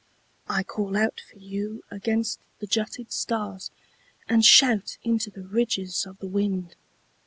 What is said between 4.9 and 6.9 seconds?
into the ridges of the wind.